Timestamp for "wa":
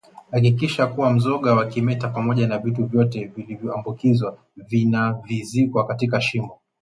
1.55-1.65